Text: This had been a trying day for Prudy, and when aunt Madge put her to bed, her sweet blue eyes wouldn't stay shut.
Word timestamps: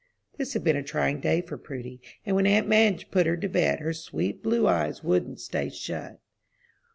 This 0.37 0.53
had 0.53 0.63
been 0.63 0.75
a 0.75 0.81
trying 0.81 1.19
day 1.19 1.41
for 1.41 1.59
Prudy, 1.59 2.01
and 2.25 2.35
when 2.35 2.47
aunt 2.47 2.67
Madge 2.67 3.11
put 3.11 3.27
her 3.27 3.37
to 3.37 3.47
bed, 3.47 3.81
her 3.81 3.93
sweet 3.93 4.41
blue 4.41 4.67
eyes 4.67 5.03
wouldn't 5.03 5.39
stay 5.39 5.69
shut. 5.69 6.19